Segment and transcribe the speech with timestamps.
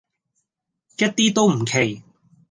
[0.97, 2.01] 一啲都唔奇